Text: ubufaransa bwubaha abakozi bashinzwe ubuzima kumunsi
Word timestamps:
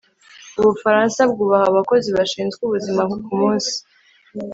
ubufaransa 0.59 1.19
bwubaha 1.31 1.65
abakozi 1.71 2.09
bashinzwe 2.17 2.61
ubuzima 2.67 3.01
kumunsi 3.25 3.73